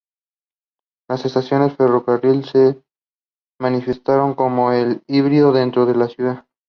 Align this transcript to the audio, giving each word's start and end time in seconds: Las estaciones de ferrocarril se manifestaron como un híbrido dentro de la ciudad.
Las 1.07 1.25
estaciones 1.25 1.69
de 1.69 1.75
ferrocarril 1.75 2.43
se 2.43 2.83
manifestaron 3.61 4.33
como 4.33 4.65
un 4.69 5.03
híbrido 5.05 5.51
dentro 5.53 5.85
de 5.85 5.93
la 5.93 6.07
ciudad. 6.07 6.47